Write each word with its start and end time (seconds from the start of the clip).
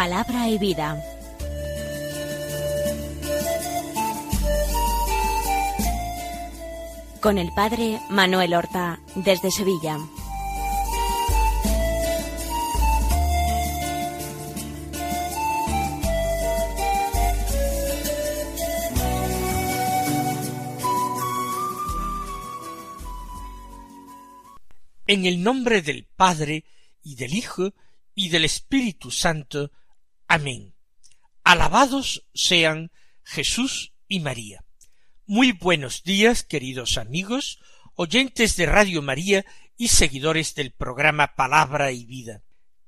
Palabra 0.00 0.48
y 0.48 0.56
vida. 0.56 0.98
Con 7.20 7.36
el 7.36 7.52
padre 7.52 8.00
Manuel 8.08 8.54
Horta 8.54 8.98
desde 9.14 9.50
Sevilla. 9.50 9.98
En 25.06 25.26
el 25.26 25.42
nombre 25.42 25.82
del 25.82 26.06
Padre 26.06 26.64
y 27.02 27.16
del 27.16 27.34
Hijo 27.34 27.74
y 28.14 28.30
del 28.30 28.46
Espíritu 28.46 29.10
Santo. 29.10 29.70
Amén. 30.32 30.76
Alabados 31.42 32.24
sean 32.34 32.92
Jesús 33.24 33.94
y 34.06 34.20
María. 34.20 34.64
Muy 35.26 35.50
buenos 35.50 36.04
días, 36.04 36.44
queridos 36.44 36.98
amigos, 36.98 37.58
oyentes 37.96 38.54
de 38.54 38.66
Radio 38.66 39.02
María 39.02 39.44
y 39.76 39.88
seguidores 39.88 40.54
del 40.54 40.70
programa 40.70 41.34
Palabra 41.34 41.90
y 41.90 42.04
Vida. 42.04 42.44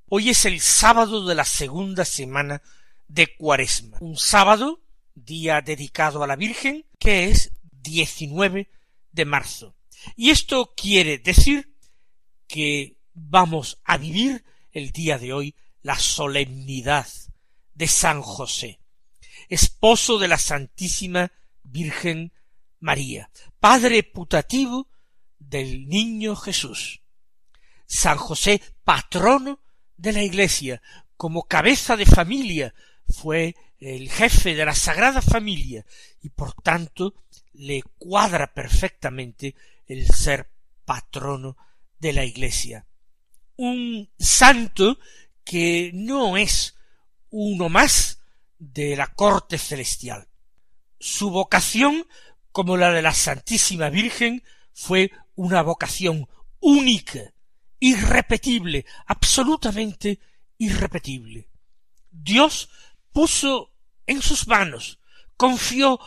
Hoy 0.08 0.30
es 0.30 0.44
el 0.44 0.60
sábado 0.60 1.26
de 1.26 1.34
la 1.34 1.44
segunda 1.44 2.04
semana 2.04 2.62
de 3.08 3.34
Cuaresma. 3.34 3.98
Un 4.00 4.16
sábado, 4.16 4.80
día 5.16 5.62
dedicado 5.62 6.22
a 6.22 6.28
la 6.28 6.36
Virgen, 6.36 6.86
que 7.00 7.24
es 7.24 7.50
19 7.72 8.70
de 9.10 9.24
marzo. 9.24 9.74
Y 10.14 10.30
esto 10.30 10.74
quiere 10.76 11.18
decir 11.18 11.74
que 12.46 12.98
vamos 13.14 13.80
a 13.82 13.96
vivir 13.96 14.44
el 14.70 14.92
día 14.92 15.18
de 15.18 15.32
hoy 15.32 15.56
la 15.82 15.98
solemnidad 15.98 17.08
de 17.74 17.88
San 17.88 18.22
José, 18.22 18.80
esposo 19.48 20.18
de 20.18 20.28
la 20.28 20.38
Santísima 20.38 21.32
Virgen 21.62 22.32
María, 22.80 23.30
padre 23.60 24.02
putativo 24.02 24.88
del 25.38 25.88
niño 25.88 26.36
Jesús. 26.36 27.02
San 27.86 28.16
José, 28.16 28.60
patrono 28.84 29.60
de 29.96 30.12
la 30.12 30.22
Iglesia, 30.22 30.82
como 31.16 31.44
cabeza 31.44 31.96
de 31.96 32.06
familia, 32.06 32.74
fue 33.08 33.54
el 33.78 34.10
jefe 34.10 34.54
de 34.54 34.64
la 34.64 34.74
Sagrada 34.74 35.20
Familia 35.20 35.84
y 36.20 36.30
por 36.30 36.54
tanto 36.54 37.14
le 37.52 37.82
cuadra 37.98 38.54
perfectamente 38.54 39.54
el 39.86 40.08
ser 40.08 40.48
patrono 40.84 41.56
de 41.98 42.12
la 42.12 42.24
Iglesia. 42.24 42.86
Un 43.56 44.10
santo 44.18 44.98
que 45.44 45.90
no 45.94 46.36
es 46.36 46.76
uno 47.32 47.68
más 47.68 48.20
de 48.58 48.94
la 48.94 49.08
corte 49.08 49.58
celestial. 49.58 50.28
Su 51.00 51.30
vocación, 51.30 52.06
como 52.52 52.76
la 52.76 52.92
de 52.92 53.02
la 53.02 53.14
Santísima 53.14 53.88
Virgen, 53.88 54.44
fue 54.72 55.10
una 55.34 55.62
vocación 55.62 56.28
única, 56.60 57.32
irrepetible, 57.80 58.84
absolutamente 59.06 60.20
irrepetible. 60.58 61.48
Dios 62.10 62.68
puso 63.12 63.72
en 64.06 64.20
sus 64.20 64.46
manos, 64.46 65.00
confió 65.36 65.98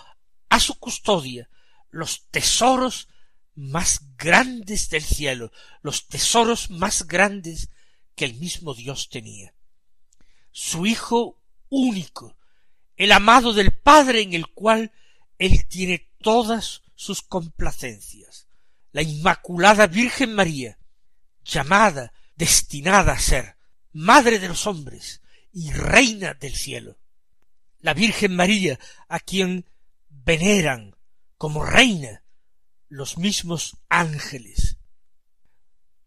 a 0.49 0.59
su 0.59 0.75
custodia 0.75 1.49
los 1.89 2.27
tesoros 2.29 3.09
más 3.55 4.15
grandes 4.15 4.89
del 4.89 5.03
cielo, 5.03 5.51
los 5.81 6.07
tesoros 6.07 6.69
más 6.69 7.07
grandes 7.07 7.69
que 8.15 8.25
el 8.25 8.35
mismo 8.35 8.75
Dios 8.75 9.09
tenía. 9.09 9.54
Su 10.57 10.85
Hijo 10.85 11.37
único, 11.67 12.37
el 12.95 13.11
amado 13.11 13.51
del 13.51 13.73
Padre 13.73 14.21
en 14.21 14.33
el 14.33 14.47
cual 14.47 14.93
Él 15.37 15.67
tiene 15.67 16.09
todas 16.21 16.81
sus 16.95 17.21
complacencias, 17.21 18.47
la 18.93 19.01
Inmaculada 19.01 19.87
Virgen 19.87 20.33
María, 20.33 20.79
llamada, 21.43 22.13
destinada 22.37 23.11
a 23.11 23.19
ser 23.19 23.57
Madre 23.91 24.39
de 24.39 24.47
los 24.47 24.65
hombres 24.65 25.19
y 25.51 25.73
Reina 25.73 26.35
del 26.35 26.55
cielo. 26.55 26.97
La 27.79 27.93
Virgen 27.93 28.33
María, 28.33 28.79
a 29.09 29.19
quien 29.19 29.65
veneran 30.07 30.95
como 31.37 31.65
Reina 31.65 32.23
los 32.87 33.17
mismos 33.17 33.75
ángeles. 33.89 34.77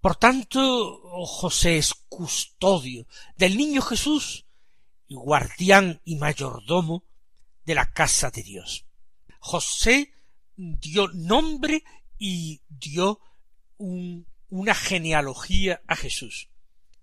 Por 0.09 0.17
tanto, 0.17 1.03
oh 1.05 1.27
José 1.27 1.77
es 1.77 1.93
custodio 2.09 3.07
del 3.37 3.59
niño 3.59 3.83
Jesús 3.83 4.47
y 5.07 5.15
guardián 5.17 6.01
y 6.03 6.17
mayordomo 6.17 7.05
de 7.67 7.75
la 7.75 7.93
casa 7.93 8.31
de 8.31 8.43
Dios. 8.43 8.87
José 9.39 10.15
dio 10.57 11.09
nombre 11.09 11.85
y 12.17 12.63
dio 12.71 13.21
una 13.77 14.75
genealogía 14.75 15.83
a 15.87 15.95
Jesús. 15.95 16.49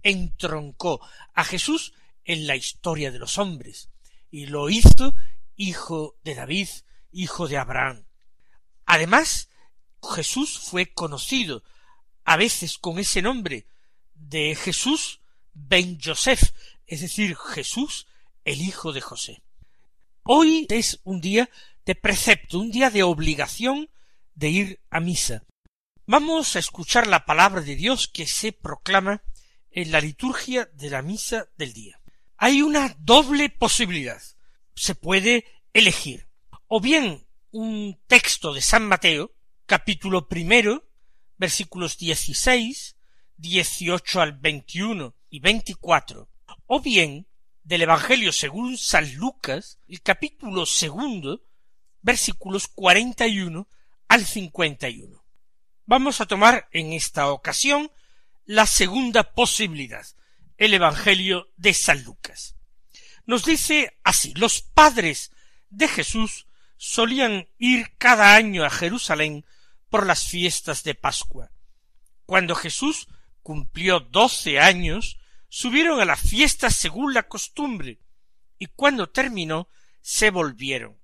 Entroncó 0.01 0.99
a 1.35 1.43
Jesús 1.43 1.93
en 2.23 2.47
la 2.47 2.55
historia 2.55 3.11
de 3.11 3.19
los 3.19 3.37
hombres 3.37 3.91
y 4.31 4.47
lo 4.47 4.67
hizo 4.67 5.13
hijo 5.55 6.15
de 6.23 6.33
David, 6.33 6.69
hijo 7.11 7.47
de 7.47 7.57
Abraham. 7.57 8.03
Además, 8.87 9.49
Jesús 10.01 10.57
fue 10.57 10.91
conocido 10.91 11.61
a 12.25 12.37
veces 12.37 12.77
con 12.77 12.99
ese 12.99 13.21
nombre 13.21 13.67
de 14.13 14.55
Jesús 14.55 15.21
ben 15.53 15.99
Joseph, 16.03 16.51
es 16.85 17.01
decir, 17.01 17.35
Jesús 17.37 18.07
el 18.43 18.61
hijo 18.61 18.91
de 18.91 19.01
José. 19.01 19.43
Hoy 20.23 20.65
es 20.69 20.99
un 21.03 21.21
día 21.21 21.49
de 21.85 21.95
precepto, 21.95 22.59
un 22.59 22.71
día 22.71 22.89
de 22.89 23.03
obligación 23.03 23.89
de 24.33 24.49
ir 24.49 24.79
a 24.89 24.99
misa. 24.99 25.43
Vamos 26.07 26.55
a 26.55 26.59
escuchar 26.59 27.07
la 27.07 27.25
palabra 27.25 27.61
de 27.61 27.75
Dios 27.75 28.07
que 28.07 28.27
se 28.27 28.51
proclama 28.51 29.23
en 29.71 29.91
la 29.91 30.01
liturgia 30.01 30.65
de 30.73 30.89
la 30.89 31.01
misa 31.01 31.47
del 31.57 31.73
día. 31.73 31.99
Hay 32.37 32.61
una 32.61 32.95
doble 32.99 33.49
posibilidad. 33.49 34.21
Se 34.75 34.95
puede 34.95 35.45
elegir 35.73 36.27
o 36.67 36.79
bien 36.81 37.25
un 37.51 37.99
texto 38.07 38.53
de 38.53 38.61
San 38.61 38.87
Mateo, 38.87 39.33
capítulo 39.65 40.27
primero, 40.27 40.84
versículos 41.37 41.97
dieciséis, 41.97 42.95
dieciocho 43.37 44.21
al 44.21 44.33
veintiuno 44.33 45.15
y 45.29 45.39
veinticuatro, 45.39 46.29
o 46.67 46.79
bien 46.79 47.27
del 47.63 47.81
Evangelio 47.81 48.31
según 48.31 48.77
San 48.77 49.15
Lucas, 49.15 49.79
el 49.87 50.01
capítulo 50.01 50.65
segundo, 50.65 51.43
versículos 52.01 52.67
cuarenta 52.67 53.27
y 53.27 53.39
uno 53.39 53.67
al 54.07 54.25
cincuenta 54.25 54.87
y 54.87 55.01
uno. 55.01 55.23
Vamos 55.85 56.21
a 56.21 56.25
tomar 56.25 56.67
en 56.71 56.93
esta 56.93 57.31
ocasión 57.31 57.91
la 58.45 58.65
segunda 58.67 59.33
posibilidad, 59.33 60.05
el 60.57 60.73
Evangelio 60.73 61.49
de 61.57 61.73
San 61.73 62.03
Lucas. 62.03 62.55
Nos 63.25 63.43
dice 63.43 63.97
así, 64.03 64.33
los 64.35 64.61
padres 64.61 65.31
de 65.69 65.87
Jesús 65.87 66.47
solían 66.77 67.47
ir 67.57 67.97
cada 67.97 68.35
año 68.35 68.63
a 68.63 68.69
Jerusalén 68.69 69.45
por 69.95 70.07
las 70.07 70.27
fiestas 70.27 70.83
de 70.83 70.93
Pascua. 70.93 71.51
Cuando 72.25 72.53
Jesús 72.53 73.07
cumplió 73.41 74.01
doce 74.01 74.59
años, 74.59 75.17
subieron 75.47 76.01
a 76.01 76.05
la 76.05 76.17
fiesta 76.17 76.69
según 76.69 77.13
la 77.13 77.29
costumbre, 77.29 78.01
y 78.59 78.65
cuando 78.65 79.09
terminó, 79.09 79.69
se 80.01 80.31
volvieron. 80.31 80.99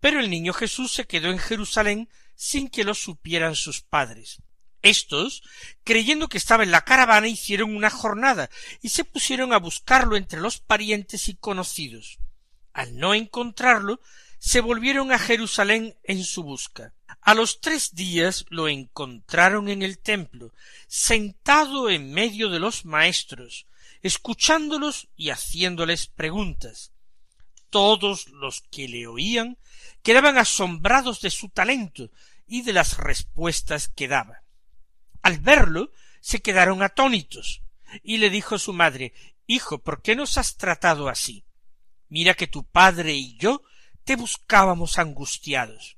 Pero 0.00 0.18
el 0.18 0.28
niño 0.28 0.52
Jesús 0.54 0.92
se 0.92 1.06
quedó 1.06 1.30
en 1.30 1.38
Jerusalén 1.38 2.08
sin 2.34 2.68
que 2.68 2.82
lo 2.82 2.94
supieran 2.94 3.54
sus 3.54 3.80
padres. 3.80 4.42
Estos, 4.82 5.44
creyendo 5.84 6.26
que 6.26 6.38
estaba 6.38 6.64
en 6.64 6.72
la 6.72 6.84
caravana, 6.84 7.28
hicieron 7.28 7.76
una 7.76 7.90
jornada 7.90 8.50
y 8.80 8.88
se 8.88 9.04
pusieron 9.04 9.52
a 9.52 9.58
buscarlo 9.58 10.16
entre 10.16 10.40
los 10.40 10.58
parientes 10.58 11.28
y 11.28 11.36
conocidos. 11.36 12.18
Al 12.72 12.96
no 12.96 13.14
encontrarlo, 13.14 14.00
se 14.40 14.60
volvieron 14.60 15.12
a 15.12 15.20
Jerusalén 15.20 15.96
en 16.02 16.24
su 16.24 16.42
busca. 16.42 16.92
A 17.22 17.34
los 17.34 17.60
tres 17.60 17.94
días 17.94 18.44
lo 18.48 18.68
encontraron 18.68 19.68
en 19.68 19.82
el 19.82 19.98
templo, 20.00 20.52
sentado 20.88 21.88
en 21.88 22.12
medio 22.12 22.50
de 22.50 22.58
los 22.58 22.84
maestros, 22.84 23.66
escuchándolos 24.02 25.08
y 25.16 25.30
haciéndoles 25.30 26.08
preguntas. 26.08 26.90
Todos 27.70 28.26
los 28.28 28.62
que 28.62 28.88
le 28.88 29.06
oían 29.06 29.56
quedaban 30.02 30.36
asombrados 30.36 31.20
de 31.20 31.30
su 31.30 31.48
talento 31.48 32.10
y 32.48 32.62
de 32.62 32.72
las 32.72 32.98
respuestas 32.98 33.86
que 33.86 34.08
daba. 34.08 34.42
Al 35.22 35.38
verlo, 35.38 35.92
se 36.20 36.42
quedaron 36.42 36.82
atónitos, 36.82 37.62
y 38.02 38.18
le 38.18 38.30
dijo 38.30 38.58
su 38.58 38.72
madre 38.72 39.12
Hijo, 39.46 39.78
¿por 39.78 40.02
qué 40.02 40.16
nos 40.16 40.38
has 40.38 40.56
tratado 40.56 41.08
así? 41.08 41.44
Mira 42.08 42.34
que 42.34 42.48
tu 42.48 42.64
padre 42.64 43.12
y 43.14 43.36
yo 43.36 43.62
te 44.04 44.16
buscábamos 44.16 44.98
angustiados. 44.98 45.96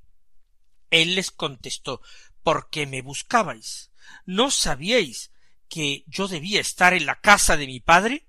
Él 0.95 1.17
les 1.17 1.31
contestó 1.31 2.01
¿Por 2.43 2.69
qué 2.71 2.87
me 2.87 3.03
buscabais? 3.03 3.91
¿No 4.27 4.51
sabíais 4.51 5.33
que 5.69 6.05
yo 6.07 6.29
debía 6.29 6.61
estar 6.61 6.93
en 6.95 7.07
la 7.07 7.21
casa 7.21 7.57
de 7.57 7.67
mi 7.67 7.81
padre? 7.81 8.27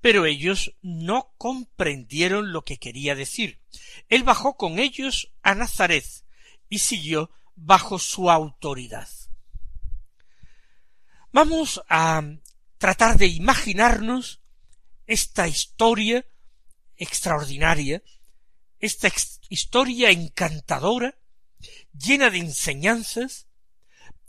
Pero 0.00 0.24
ellos 0.24 0.74
no 0.80 1.34
comprendieron 1.36 2.52
lo 2.52 2.64
que 2.64 2.78
quería 2.78 3.14
decir. 3.14 3.60
Él 4.08 4.24
bajó 4.24 4.56
con 4.56 4.78
ellos 4.78 5.30
a 5.42 5.54
Nazaret 5.54 6.06
y 6.68 6.78
siguió 6.78 7.30
bajo 7.54 7.98
su 7.98 8.30
autoridad. 8.30 9.08
Vamos 11.32 11.82
a 11.88 12.22
tratar 12.78 13.18
de 13.18 13.26
imaginarnos 13.26 14.40
esta 15.06 15.46
historia 15.46 16.26
extraordinaria, 16.96 18.02
esta 18.78 19.12
historia 19.48 20.10
encantadora, 20.10 21.19
llena 21.92 22.30
de 22.30 22.38
enseñanzas 22.38 23.46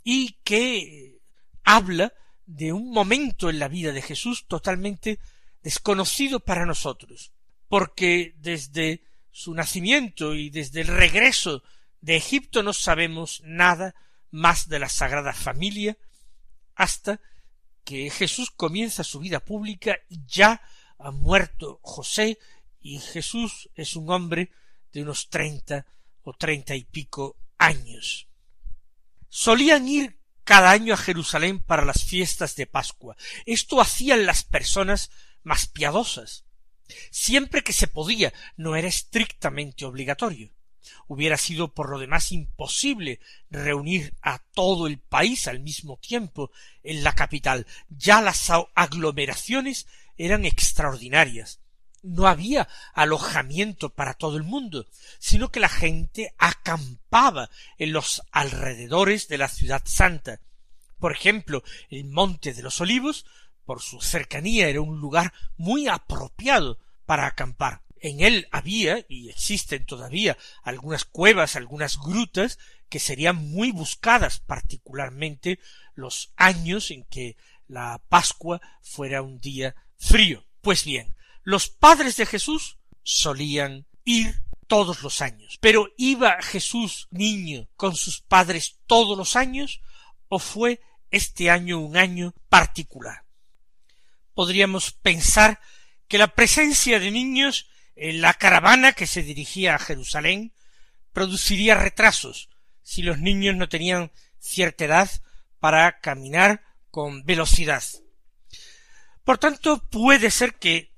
y 0.04 0.38
que 0.44 1.20
habla 1.64 2.12
de 2.46 2.72
un 2.72 2.90
momento 2.90 3.50
en 3.50 3.58
la 3.58 3.68
vida 3.68 3.92
de 3.92 4.02
Jesús 4.02 4.46
totalmente 4.46 5.18
desconocido 5.62 6.40
para 6.40 6.66
nosotros, 6.66 7.32
porque 7.68 8.34
desde 8.38 9.04
su 9.30 9.54
nacimiento 9.54 10.34
y 10.34 10.50
desde 10.50 10.82
el 10.82 10.88
regreso 10.88 11.62
de 12.00 12.16
Egipto 12.16 12.62
no 12.62 12.72
sabemos 12.72 13.40
nada 13.44 13.94
más 14.30 14.68
de 14.68 14.78
la 14.78 14.88
Sagrada 14.88 15.32
Familia 15.32 15.96
hasta 16.74 17.20
que 17.84 18.10
Jesús 18.10 18.50
comienza 18.50 19.04
su 19.04 19.20
vida 19.20 19.40
pública 19.40 19.96
y 20.08 20.24
ya 20.26 20.62
ha 20.98 21.10
muerto 21.10 21.80
José 21.82 22.38
y 22.80 22.98
Jesús 22.98 23.70
es 23.74 23.96
un 23.96 24.10
hombre 24.10 24.50
de 24.92 25.02
unos 25.02 25.30
treinta 25.30 25.86
o 26.22 26.32
treinta 26.32 26.74
y 26.74 26.84
pico 26.84 27.36
años. 27.58 28.28
Solían 29.28 29.88
ir 29.88 30.18
cada 30.44 30.70
año 30.70 30.94
a 30.94 30.98
Jerusalén 30.98 31.60
para 31.60 31.84
las 31.84 32.04
fiestas 32.04 32.56
de 32.56 32.66
Pascua. 32.66 33.16
Esto 33.46 33.80
hacían 33.80 34.26
las 34.26 34.44
personas 34.44 35.10
más 35.42 35.66
piadosas. 35.66 36.44
Siempre 37.10 37.62
que 37.62 37.72
se 37.72 37.86
podía, 37.86 38.32
no 38.56 38.76
era 38.76 38.88
estrictamente 38.88 39.84
obligatorio. 39.84 40.52
Hubiera 41.06 41.36
sido 41.36 41.72
por 41.72 41.88
lo 41.88 41.98
demás 41.98 42.32
imposible 42.32 43.20
reunir 43.50 44.14
a 44.20 44.38
todo 44.38 44.86
el 44.86 44.98
país 44.98 45.46
al 45.46 45.60
mismo 45.60 45.96
tiempo 45.96 46.50
en 46.82 47.04
la 47.04 47.14
capital. 47.14 47.66
Ya 47.88 48.20
las 48.20 48.50
aglomeraciones 48.74 49.86
eran 50.18 50.44
extraordinarias. 50.44 51.61
No 52.02 52.26
había 52.26 52.68
alojamiento 52.94 53.90
para 53.90 54.14
todo 54.14 54.36
el 54.36 54.42
mundo, 54.42 54.86
sino 55.18 55.50
que 55.50 55.60
la 55.60 55.68
gente 55.68 56.34
acampaba 56.38 57.48
en 57.78 57.92
los 57.92 58.22
alrededores 58.32 59.28
de 59.28 59.38
la 59.38 59.48
ciudad 59.48 59.82
santa. 59.84 60.40
Por 60.98 61.12
ejemplo, 61.12 61.62
el 61.90 62.04
Monte 62.04 62.54
de 62.54 62.62
los 62.62 62.80
Olivos, 62.80 63.24
por 63.64 63.80
su 63.80 64.00
cercanía, 64.00 64.68
era 64.68 64.80
un 64.80 65.00
lugar 65.00 65.32
muy 65.56 65.88
apropiado 65.88 66.78
para 67.06 67.26
acampar. 67.26 67.82
En 68.00 68.20
él 68.20 68.48
había, 68.50 69.04
y 69.08 69.28
existen 69.28 69.84
todavía, 69.86 70.36
algunas 70.64 71.04
cuevas, 71.04 71.54
algunas 71.54 71.98
grutas, 71.98 72.58
que 72.88 72.98
serían 72.98 73.36
muy 73.36 73.70
buscadas, 73.70 74.40
particularmente 74.40 75.60
los 75.94 76.32
años 76.36 76.90
en 76.90 77.04
que 77.04 77.36
la 77.68 78.02
Pascua 78.08 78.60
fuera 78.82 79.22
un 79.22 79.40
día 79.40 79.74
frío. 79.96 80.44
Pues 80.60 80.84
bien, 80.84 81.14
los 81.42 81.68
padres 81.68 82.16
de 82.16 82.26
Jesús 82.26 82.78
solían 83.02 83.86
ir 84.04 84.42
todos 84.66 85.02
los 85.02 85.20
años. 85.20 85.58
Pero 85.60 85.92
¿iba 85.96 86.40
Jesús 86.42 87.08
niño 87.10 87.68
con 87.76 87.94
sus 87.94 88.20
padres 88.20 88.78
todos 88.86 89.18
los 89.18 89.36
años 89.36 89.80
o 90.28 90.38
fue 90.38 90.80
este 91.10 91.50
año 91.50 91.78
un 91.78 91.96
año 91.96 92.34
particular? 92.48 93.24
Podríamos 94.34 94.92
pensar 94.92 95.60
que 96.08 96.18
la 96.18 96.28
presencia 96.28 96.98
de 96.98 97.10
niños 97.10 97.68
en 97.96 98.20
la 98.20 98.34
caravana 98.34 98.92
que 98.92 99.06
se 99.06 99.22
dirigía 99.22 99.74
a 99.74 99.78
Jerusalén 99.78 100.54
produciría 101.12 101.74
retrasos 101.74 102.48
si 102.82 103.02
los 103.02 103.18
niños 103.18 103.56
no 103.56 103.68
tenían 103.68 104.10
cierta 104.38 104.84
edad 104.86 105.10
para 105.60 106.00
caminar 106.00 106.62
con 106.90 107.24
velocidad. 107.24 107.82
Por 109.24 109.38
tanto, 109.38 109.88
puede 109.88 110.30
ser 110.30 110.54
que 110.54 110.91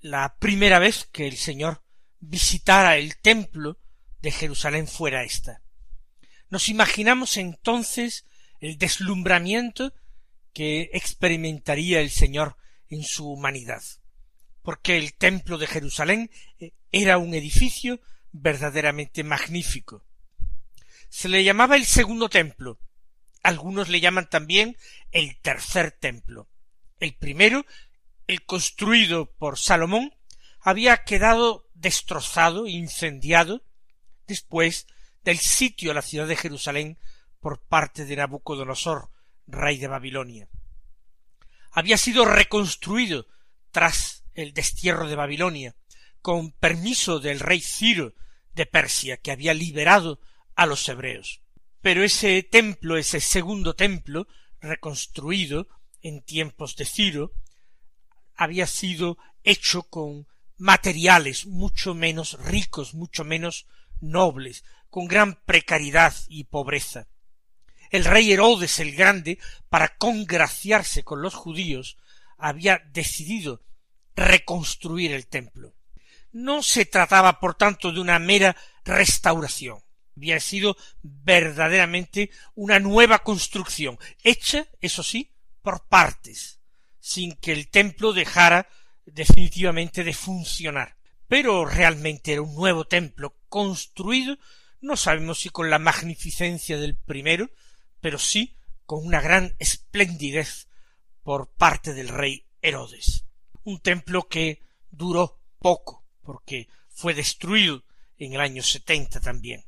la 0.00 0.36
primera 0.38 0.78
vez 0.78 1.08
que 1.12 1.26
el 1.26 1.36
Señor 1.36 1.82
visitara 2.20 2.96
el 2.96 3.18
templo 3.18 3.78
de 4.20 4.30
Jerusalén 4.30 4.88
fuera 4.88 5.24
esta. 5.24 5.62
Nos 6.50 6.68
imaginamos 6.68 7.36
entonces 7.36 8.26
el 8.60 8.78
deslumbramiento 8.78 9.92
que 10.52 10.90
experimentaría 10.92 12.00
el 12.00 12.10
Señor 12.10 12.56
en 12.88 13.04
su 13.04 13.30
humanidad 13.30 13.82
porque 14.68 14.98
el 14.98 15.14
templo 15.14 15.56
de 15.56 15.66
Jerusalén 15.66 16.30
eh, 16.60 16.72
era 16.92 17.16
un 17.16 17.32
edificio 17.32 18.02
verdaderamente 18.32 19.24
magnífico. 19.24 20.04
Se 21.08 21.30
le 21.30 21.42
llamaba 21.42 21.76
el 21.76 21.86
segundo 21.86 22.28
templo. 22.28 22.78
Algunos 23.42 23.88
le 23.88 24.00
llaman 24.00 24.28
también 24.28 24.76
el 25.10 25.38
tercer 25.40 25.92
templo. 25.92 26.50
El 27.00 27.14
primero, 27.14 27.64
el 28.28 28.44
construido 28.44 29.32
por 29.32 29.58
Salomón, 29.58 30.14
había 30.60 30.98
quedado 30.98 31.68
destrozado, 31.74 32.66
incendiado, 32.66 33.64
después 34.26 34.86
del 35.24 35.38
sitio 35.38 35.90
a 35.90 35.94
la 35.94 36.02
ciudad 36.02 36.28
de 36.28 36.36
Jerusalén 36.36 36.98
por 37.40 37.60
parte 37.62 38.04
de 38.04 38.16
Nabucodonosor, 38.16 39.10
rey 39.46 39.78
de 39.78 39.88
Babilonia. 39.88 40.48
Había 41.72 41.96
sido 41.96 42.26
reconstruido 42.26 43.26
tras 43.70 44.24
el 44.34 44.52
destierro 44.52 45.08
de 45.08 45.16
Babilonia, 45.16 45.74
con 46.20 46.52
permiso 46.52 47.20
del 47.20 47.40
rey 47.40 47.60
Ciro 47.60 48.14
de 48.52 48.66
Persia, 48.66 49.16
que 49.16 49.30
había 49.30 49.54
liberado 49.54 50.20
a 50.54 50.66
los 50.66 50.86
hebreos. 50.88 51.40
Pero 51.80 52.02
ese 52.02 52.42
templo, 52.42 52.98
ese 52.98 53.20
segundo 53.20 53.74
templo, 53.74 54.26
reconstruido 54.60 55.68
en 56.02 56.22
tiempos 56.22 56.76
de 56.76 56.84
Ciro, 56.84 57.32
había 58.38 58.66
sido 58.68 59.18
hecho 59.42 59.82
con 59.82 60.26
materiales 60.56 61.44
mucho 61.44 61.94
menos 61.94 62.38
ricos, 62.44 62.94
mucho 62.94 63.24
menos 63.24 63.66
nobles, 64.00 64.64
con 64.88 65.06
gran 65.06 65.34
precariedad 65.44 66.14
y 66.28 66.44
pobreza. 66.44 67.08
El 67.90 68.04
rey 68.04 68.32
Herodes 68.32 68.78
el 68.78 68.94
Grande, 68.94 69.38
para 69.68 69.96
congraciarse 69.96 71.02
con 71.02 71.20
los 71.20 71.34
judíos, 71.34 71.98
había 72.36 72.78
decidido 72.92 73.62
reconstruir 74.14 75.12
el 75.12 75.26
templo. 75.26 75.74
No 76.30 76.62
se 76.62 76.86
trataba, 76.86 77.40
por 77.40 77.56
tanto, 77.56 77.90
de 77.90 78.00
una 78.00 78.20
mera 78.20 78.56
restauración. 78.84 79.82
Había 80.16 80.38
sido 80.38 80.76
verdaderamente 81.02 82.30
una 82.54 82.78
nueva 82.78 83.20
construcción, 83.20 83.98
hecha, 84.22 84.68
eso 84.80 85.02
sí, 85.02 85.32
por 85.62 85.88
partes, 85.88 86.57
sin 87.08 87.36
que 87.36 87.52
el 87.52 87.68
templo 87.68 88.12
dejara 88.12 88.68
definitivamente 89.06 90.04
de 90.04 90.12
funcionar. 90.12 90.96
Pero 91.26 91.64
realmente 91.64 92.32
era 92.32 92.42
un 92.42 92.54
nuevo 92.54 92.86
templo 92.86 93.36
construido, 93.48 94.38
no 94.80 94.96
sabemos 94.96 95.38
si 95.38 95.48
con 95.48 95.70
la 95.70 95.78
magnificencia 95.78 96.78
del 96.78 96.96
primero, 96.96 97.50
pero 98.00 98.18
sí 98.18 98.56
con 98.84 99.06
una 99.06 99.20
gran 99.20 99.54
esplendidez 99.58 100.68
por 101.22 101.50
parte 101.52 101.94
del 101.94 102.08
rey 102.08 102.46
Herodes 102.60 103.24
un 103.68 103.80
templo 103.80 104.28
que 104.28 104.62
duró 104.90 105.42
poco, 105.58 106.06
porque 106.22 106.68
fue 106.88 107.12
destruido 107.12 107.84
en 108.16 108.32
el 108.32 108.40
año 108.40 108.62
setenta 108.62 109.20
también. 109.20 109.62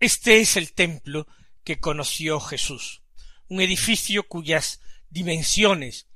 Este 0.00 0.40
es 0.40 0.56
el 0.56 0.72
templo 0.72 1.26
que 1.62 1.78
conoció 1.78 2.40
Jesús, 2.40 3.02
un 3.48 3.60
edificio 3.60 4.26
cuyas 4.26 4.80
dimensiones 5.10 6.08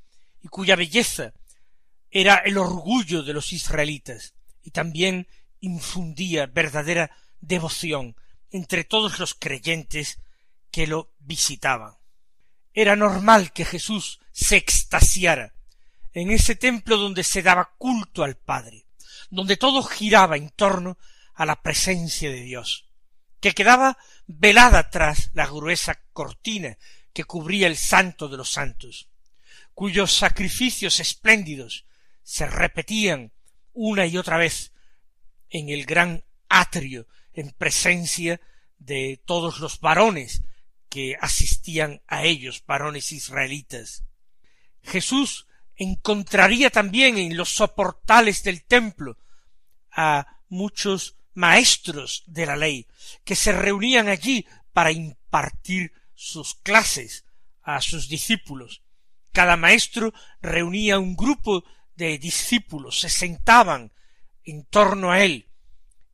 y 0.46 0.48
cuya 0.48 0.76
belleza 0.76 1.32
era 2.08 2.36
el 2.36 2.56
orgullo 2.56 3.24
de 3.24 3.32
los 3.32 3.52
israelitas 3.52 4.34
y 4.62 4.70
también 4.70 5.26
infundía 5.58 6.46
verdadera 6.46 7.10
devoción 7.40 8.14
entre 8.52 8.84
todos 8.84 9.18
los 9.18 9.34
creyentes 9.34 10.20
que 10.70 10.86
lo 10.86 11.12
visitaban. 11.18 11.94
Era 12.72 12.94
normal 12.94 13.52
que 13.52 13.64
Jesús 13.64 14.20
se 14.30 14.56
extasiara 14.56 15.52
en 16.12 16.30
ese 16.30 16.54
templo 16.54 16.96
donde 16.96 17.24
se 17.24 17.42
daba 17.42 17.74
culto 17.76 18.22
al 18.22 18.36
Padre, 18.36 18.86
donde 19.30 19.56
todo 19.56 19.82
giraba 19.82 20.36
en 20.36 20.50
torno 20.50 20.96
a 21.34 21.44
la 21.44 21.60
presencia 21.60 22.30
de 22.30 22.42
Dios, 22.42 22.88
que 23.40 23.52
quedaba 23.52 23.98
velada 24.28 24.90
tras 24.90 25.30
la 25.34 25.46
gruesa 25.46 26.00
cortina 26.12 26.78
que 27.12 27.24
cubría 27.24 27.66
el 27.66 27.76
santo 27.76 28.28
de 28.28 28.36
los 28.36 28.50
santos, 28.50 29.08
cuyos 29.76 30.16
sacrificios 30.16 31.00
espléndidos 31.00 31.84
se 32.22 32.46
repetían 32.46 33.30
una 33.74 34.06
y 34.06 34.16
otra 34.16 34.38
vez 34.38 34.72
en 35.50 35.68
el 35.68 35.84
gran 35.84 36.24
atrio 36.48 37.06
en 37.34 37.50
presencia 37.50 38.40
de 38.78 39.20
todos 39.26 39.60
los 39.60 39.78
varones 39.80 40.44
que 40.88 41.18
asistían 41.20 42.00
a 42.06 42.24
ellos, 42.24 42.64
varones 42.66 43.12
israelitas. 43.12 44.04
Jesús 44.82 45.46
encontraría 45.74 46.70
también 46.70 47.18
en 47.18 47.36
los 47.36 47.50
soportales 47.50 48.42
del 48.44 48.64
templo 48.64 49.18
a 49.90 50.40
muchos 50.48 51.18
maestros 51.34 52.24
de 52.26 52.46
la 52.46 52.56
ley 52.56 52.86
que 53.24 53.36
se 53.36 53.52
reunían 53.52 54.08
allí 54.08 54.46
para 54.72 54.90
impartir 54.90 55.92
sus 56.14 56.54
clases 56.54 57.26
a 57.60 57.82
sus 57.82 58.08
discípulos. 58.08 58.80
Cada 59.36 59.58
maestro 59.58 60.14
reunía 60.40 60.98
un 60.98 61.14
grupo 61.14 61.62
de 61.94 62.16
discípulos, 62.16 63.00
se 63.00 63.10
sentaban 63.10 63.92
en 64.44 64.64
torno 64.64 65.12
a 65.12 65.22
él, 65.22 65.50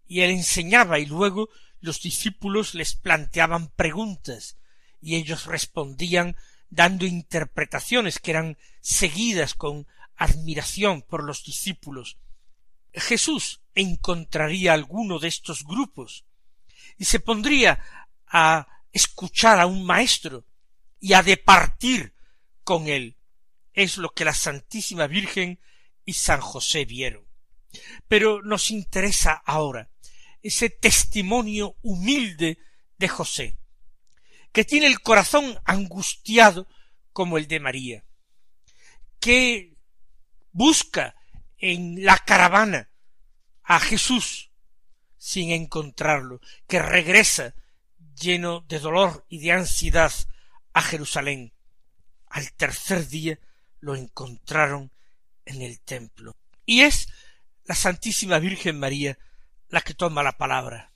y 0.09 0.23
él 0.23 0.33
enseñaba 0.33 0.99
y 0.99 1.07
luego 1.07 1.49
los 1.79 2.03
discípulos 2.03 2.75
les 2.75 2.97
planteaban 2.97 3.69
preguntas 3.77 4.59
y 5.01 5.15
ellos 5.15 5.47
respondían 5.47 6.35
dando 6.69 7.07
interpretaciones 7.07 8.19
que 8.19 8.33
eran 8.33 8.59
seguidas 8.81 9.55
con 9.55 9.87
admiración 10.17 11.03
por 11.03 11.23
los 11.23 11.45
discípulos. 11.45 12.19
Jesús 12.93 13.63
encontraría 13.77 14.73
alguno 14.73 15.21
de 15.21 15.29
estos 15.29 15.63
grupos 15.63 16.25
y 16.99 17.05
se 17.05 17.21
pondría 17.21 17.79
a 18.27 18.67
escuchar 18.91 19.61
a 19.61 19.67
un 19.67 19.85
maestro 19.85 20.45
y 20.99 21.13
a 21.13 21.23
departir 21.23 22.12
con 22.65 22.89
él. 22.89 23.17
Es 23.73 23.97
lo 23.97 24.11
que 24.11 24.25
la 24.25 24.35
Santísima 24.35 25.07
Virgen 25.07 25.61
y 26.05 26.15
San 26.15 26.41
José 26.41 26.85
vieron. 26.85 27.27
Pero 28.09 28.43
nos 28.43 28.71
interesa 28.71 29.43
ahora 29.45 29.91
ese 30.43 30.71
testimonio 30.71 31.77
humilde 31.83 32.59
de 32.99 33.09
José, 33.09 33.57
que 34.53 34.65
tiene 34.65 34.87
el 34.87 35.01
corazón 35.01 35.59
angustiado 35.65 36.67
como 37.13 37.39
el 37.39 37.47
de 37.47 37.61
María, 37.61 38.05
que 39.21 39.77
busca 40.51 41.15
en 41.59 42.05
la 42.05 42.19
caravana 42.19 42.91
a 43.63 43.79
Jesús 43.81 44.51
sin 45.17 45.53
encontrarlo, 45.53 46.41
que 46.67 46.81
regresa 46.81 47.55
lleno 48.21 48.61
de 48.63 48.81
dolor 48.81 49.25
y 49.29 49.39
de 49.39 49.53
ansiedad 49.53 50.13
a 50.73 50.83
Jerusalén. 50.83 51.53
Al 52.33 52.51
tercer 52.55 53.09
día 53.09 53.39
lo 53.81 53.95
encontraron 53.95 54.91
en 55.45 55.61
el 55.61 55.81
templo. 55.81 56.35
Y 56.65 56.81
es 56.81 57.09
la 57.65 57.75
Santísima 57.75 58.39
Virgen 58.39 58.79
María 58.79 59.19
la 59.69 59.83
que 59.83 59.93
toma 59.93 60.23
la 60.23 60.39
palabra. 60.39 60.93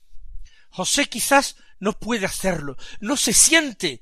José 0.71 1.05
quizás 1.05 1.55
no 1.79 1.93
puede 1.93 2.25
hacerlo, 2.25 2.75
no 3.01 3.17
se 3.17 3.33
siente 3.33 4.01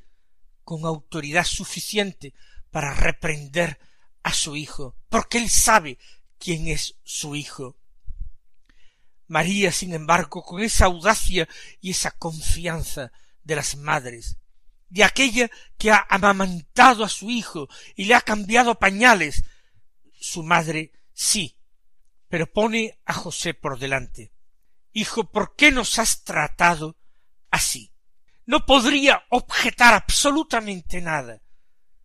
con 0.64 0.86
autoridad 0.86 1.44
suficiente 1.44 2.34
para 2.72 2.94
reprender 2.94 3.80
a 4.24 4.34
su 4.34 4.56
hijo, 4.56 4.96
porque 5.10 5.38
él 5.38 5.50
sabe 5.50 5.98
quién 6.40 6.70
es 6.70 6.96
su 7.04 7.36
hijo. 7.36 7.76
María, 9.28 9.74
sin 9.74 9.94
embargo, 9.94 10.42
con 10.42 10.64
esa 10.64 10.86
audacia 10.86 11.50
y 11.82 11.92
esa 11.92 12.12
confianza 12.12 13.12
de 13.44 13.58
las 13.58 13.76
madres, 13.76 14.38
de 14.90 15.04
aquella 15.04 15.50
que 15.78 15.92
ha 15.92 16.06
amamantado 16.10 17.04
a 17.04 17.10
su 17.10 17.30
hijo 17.30 17.68
y 17.96 18.06
le 18.06 18.16
ha 18.16 18.22
cambiado 18.22 18.80
pañales, 18.80 19.44
su 20.20 20.44
madre 20.44 20.92
sí, 21.14 21.58
pero 22.30 22.52
pone 22.52 23.00
a 23.06 23.14
José 23.14 23.54
por 23.54 23.80
delante. 23.80 24.32
Hijo, 24.92 25.32
¿por 25.32 25.56
qué 25.56 25.72
nos 25.72 26.00
has 26.00 26.24
tratado 26.24 26.98
así? 27.52 27.92
No 28.46 28.66
podría 28.66 29.26
objetar 29.30 29.94
absolutamente 29.94 31.02
nada. 31.02 31.42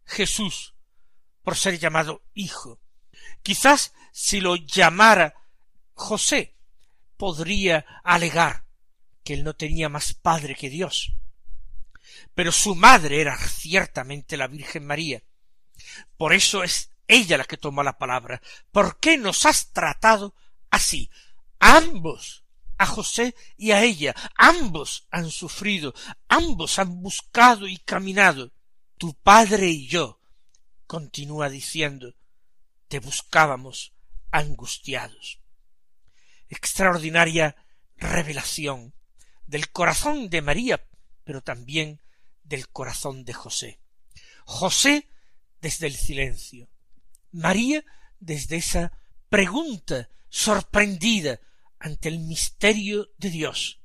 Jesús, 0.04 0.74
por 1.42 1.56
ser 1.56 1.78
llamado 1.78 2.24
hijo. 2.34 2.80
Quizás 3.42 3.92
si 4.12 4.40
lo 4.40 4.56
llamara 4.56 5.34
José, 5.92 6.56
podría 7.16 7.84
alegar 8.02 8.64
que 9.22 9.34
él 9.34 9.44
no 9.44 9.54
tenía 9.54 9.88
más 9.88 10.14
padre 10.14 10.54
que 10.54 10.70
Dios. 10.70 11.12
Pero 12.34 12.52
su 12.52 12.74
madre 12.74 13.20
era 13.20 13.36
ciertamente 13.38 14.36
la 14.36 14.46
Virgen 14.46 14.86
María. 14.86 15.22
Por 16.16 16.32
eso 16.32 16.62
es 16.62 16.92
ella 17.08 17.38
la 17.38 17.44
que 17.44 17.56
toma 17.56 17.82
la 17.82 17.98
palabra. 17.98 18.40
¿Por 18.70 18.98
qué 18.98 19.16
nos 19.16 19.46
has 19.46 19.72
tratado 19.72 20.34
así? 20.70 21.10
Ambos, 21.58 22.44
a 22.78 22.86
José 22.86 23.34
y 23.56 23.72
a 23.72 23.82
ella, 23.82 24.14
ambos 24.36 25.06
han 25.10 25.30
sufrido, 25.30 25.94
ambos 26.28 26.78
han 26.78 27.02
buscado 27.02 27.66
y 27.66 27.78
caminado. 27.78 28.52
Tu 28.96 29.14
padre 29.14 29.68
y 29.68 29.88
yo, 29.88 30.20
continúa 30.86 31.48
diciendo, 31.48 32.14
te 32.88 33.00
buscábamos 33.00 33.92
angustiados. 34.30 35.40
Extraordinaria 36.48 37.56
revelación 37.96 38.94
del 39.46 39.70
corazón 39.70 40.30
de 40.30 40.42
María, 40.42 40.86
pero 41.24 41.42
también 41.42 42.00
del 42.50 42.68
corazón 42.68 43.24
de 43.24 43.32
José. 43.32 43.80
José 44.44 45.08
desde 45.62 45.86
el 45.86 45.94
silencio, 45.94 46.68
María 47.30 47.82
desde 48.18 48.56
esa 48.56 48.92
pregunta 49.28 50.10
sorprendida 50.28 51.40
ante 51.78 52.08
el 52.08 52.18
misterio 52.18 53.08
de 53.16 53.30
Dios, 53.30 53.80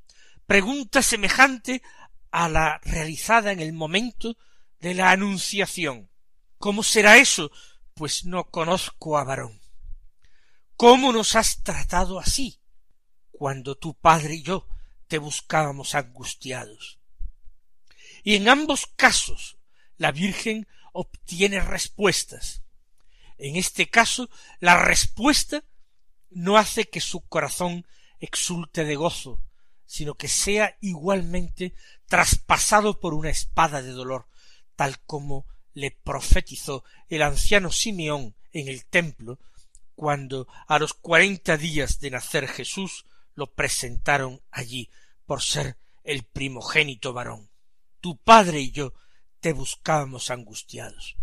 pregunta 0.47 1.01
semejante 1.01 1.83
a 2.31 2.49
la 2.49 2.79
realizada 2.83 3.51
en 3.51 3.59
el 3.59 3.71
momento 3.71 4.35
de 4.79 4.95
la 4.95 5.11
anunciación. 5.11 6.09
¿Cómo 6.57 6.81
será 6.81 7.17
eso? 7.17 7.51
Pues 7.93 8.25
no 8.25 8.49
conozco 8.49 9.17
a 9.17 9.23
varón. 9.23 9.61
¿Cómo 10.75 11.13
nos 11.13 11.35
has 11.35 11.61
tratado 11.61 12.19
así? 12.19 12.59
Cuando 13.31 13.75
tu 13.75 13.93
padre 13.93 14.35
y 14.35 14.43
yo 14.43 14.67
te 15.07 15.19
buscábamos 15.19 15.93
angustiados. 15.93 16.99
Y 18.25 18.35
en 18.35 18.49
ambos 18.49 18.87
casos 18.95 19.57
la 19.97 20.11
Virgen 20.11 20.67
obtiene 20.93 21.61
respuestas. 21.61 22.63
En 23.37 23.55
este 23.55 23.87
caso, 23.87 24.31
la 24.59 24.83
respuesta 24.83 25.63
no 26.31 26.57
hace 26.57 26.85
que 26.85 27.01
su 27.01 27.21
corazón 27.21 27.85
exulte 28.19 28.83
de 28.83 28.95
gozo, 28.95 29.43
sino 29.85 30.15
que 30.15 30.27
sea 30.27 30.75
igualmente 30.81 31.75
traspasado 32.07 32.99
por 32.99 33.13
una 33.13 33.29
espada 33.29 33.83
de 33.83 33.91
dolor, 33.91 34.27
tal 34.75 34.99
como 35.01 35.45
le 35.75 35.91
profetizó 35.91 36.83
el 37.09 37.21
anciano 37.21 37.71
Simeón 37.71 38.35
en 38.53 38.69
el 38.69 38.85
templo, 38.85 39.39
cuando 39.93 40.47
a 40.67 40.79
los 40.79 40.95
cuarenta 40.95 41.57
días 41.57 41.99
de 41.99 42.09
nacer 42.09 42.47
Jesús 42.47 43.05
lo 43.35 43.53
presentaron 43.53 44.41
allí 44.49 44.89
por 45.27 45.43
ser 45.43 45.77
el 46.03 46.23
primogénito 46.23 47.13
varón. 47.13 47.51
Tu 48.05 48.17
padre 48.17 48.61
y 48.61 48.69
yo 48.69 48.93
te 49.39 49.51
buscábamos 49.51 50.29
angustiados. 50.29 51.17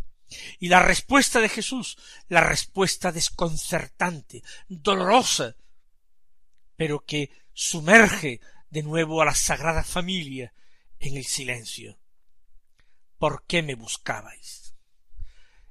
Y 0.58 0.66
la 0.66 0.82
respuesta 0.82 1.38
de 1.38 1.48
Jesús, 1.48 1.96
la 2.26 2.40
respuesta 2.40 3.12
desconcertante, 3.12 4.42
dolorosa, 4.66 5.54
pero 6.74 7.04
que 7.06 7.30
sumerge 7.52 8.40
de 8.68 8.82
nuevo 8.82 9.22
a 9.22 9.26
la 9.26 9.34
Sagrada 9.36 9.84
Familia 9.84 10.54
en 10.98 11.16
el 11.16 11.24
silencio. 11.24 12.00
¿Por 13.16 13.46
qué 13.46 13.62
me 13.62 13.76
buscabais? 13.76 14.74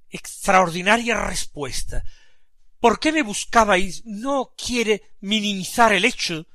Extraordinaria 0.08 1.26
respuesta. 1.28 2.06
¿Por 2.80 3.02
qué 3.02 3.12
me 3.12 3.22
buscabais? 3.22 4.06
No 4.06 4.54
quiere 4.56 5.12
minimizar 5.20 5.92
el 5.92 6.06
hecho 6.06 6.48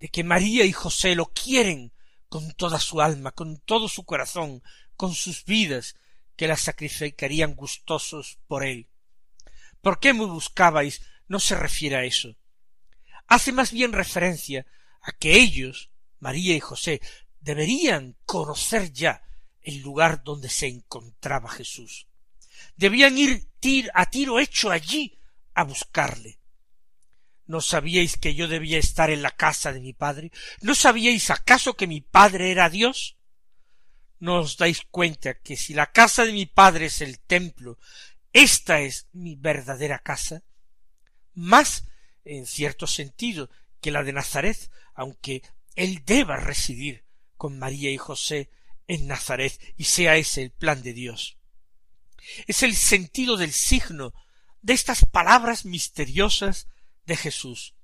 de 0.00 0.08
que 0.08 0.24
María 0.24 0.64
y 0.64 0.72
José 0.72 1.14
lo 1.14 1.26
quieren 1.26 1.91
con 2.32 2.50
toda 2.52 2.80
su 2.80 3.02
alma, 3.02 3.32
con 3.32 3.58
todo 3.58 3.90
su 3.90 4.06
corazón, 4.06 4.62
con 4.96 5.12
sus 5.12 5.44
vidas, 5.44 5.96
que 6.34 6.48
la 6.48 6.56
sacrificarían 6.56 7.54
gustosos 7.54 8.38
por 8.46 8.64
él. 8.64 8.88
¿Por 9.82 10.00
qué 10.00 10.14
me 10.14 10.24
buscabais? 10.24 11.02
No 11.28 11.38
se 11.38 11.56
refiere 11.56 11.96
a 11.96 12.04
eso. 12.04 12.34
Hace 13.26 13.52
más 13.52 13.70
bien 13.70 13.92
referencia 13.92 14.64
a 15.02 15.12
que 15.12 15.34
ellos, 15.34 15.90
María 16.20 16.56
y 16.56 16.60
José, 16.60 17.02
deberían 17.40 18.16
conocer 18.24 18.94
ya 18.94 19.22
el 19.60 19.82
lugar 19.82 20.24
donde 20.24 20.48
se 20.48 20.68
encontraba 20.68 21.50
Jesús. 21.50 22.08
Debían 22.76 23.18
ir 23.18 23.46
a 23.92 24.08
tiro 24.08 24.40
hecho 24.40 24.70
allí 24.70 25.18
a 25.52 25.64
buscarle. 25.64 26.40
¿No 27.52 27.60
sabíais 27.60 28.16
que 28.16 28.34
yo 28.34 28.48
debía 28.48 28.78
estar 28.78 29.10
en 29.10 29.20
la 29.20 29.30
casa 29.30 29.74
de 29.74 29.80
mi 29.80 29.92
padre? 29.92 30.32
¿No 30.62 30.74
sabíais 30.74 31.28
acaso 31.28 31.76
que 31.76 31.86
mi 31.86 32.00
padre 32.00 32.50
era 32.50 32.70
Dios? 32.70 33.18
¿No 34.18 34.40
os 34.40 34.56
dais 34.56 34.80
cuenta 34.90 35.38
que 35.38 35.58
si 35.58 35.74
la 35.74 35.92
casa 35.92 36.24
de 36.24 36.32
mi 36.32 36.46
padre 36.46 36.86
es 36.86 37.02
el 37.02 37.20
templo, 37.20 37.78
esta 38.32 38.80
es 38.80 39.06
mi 39.12 39.36
verdadera 39.36 39.98
casa? 39.98 40.44
Más, 41.34 41.84
en 42.24 42.46
cierto 42.46 42.86
sentido, 42.86 43.50
que 43.82 43.90
la 43.90 44.02
de 44.02 44.14
Nazaret, 44.14 44.70
aunque 44.94 45.42
él 45.76 46.06
deba 46.06 46.38
residir 46.38 47.04
con 47.36 47.58
María 47.58 47.90
y 47.90 47.98
José 47.98 48.48
en 48.86 49.06
Nazaret 49.06 49.60
y 49.76 49.84
sea 49.84 50.16
ese 50.16 50.40
el 50.40 50.52
plan 50.52 50.80
de 50.80 50.94
Dios. 50.94 51.36
Es 52.46 52.62
el 52.62 52.74
sentido 52.74 53.36
del 53.36 53.52
signo 53.52 54.14
de 54.62 54.72
estas 54.72 55.04
palabras 55.04 55.66
misteriosas 55.66 56.66
de 57.06 57.16
Jesús. 57.16 57.74